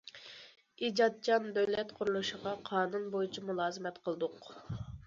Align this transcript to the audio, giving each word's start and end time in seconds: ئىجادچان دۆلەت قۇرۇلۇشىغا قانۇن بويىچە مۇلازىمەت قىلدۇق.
ئىجادچان 0.87 1.45
دۆلەت 1.59 1.93
قۇرۇلۇشىغا 2.01 2.57
قانۇن 2.71 3.09
بويىچە 3.15 3.49
مۇلازىمەت 3.53 4.07
قىلدۇق. 4.09 4.53